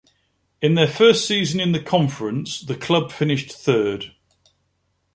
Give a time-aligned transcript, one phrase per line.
[0.63, 4.15] In their first season in the Conference the club finished third.